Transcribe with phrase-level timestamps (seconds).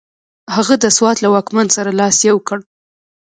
[0.55, 2.59] هغه د سوات له واکمن سره لاس یو کړ.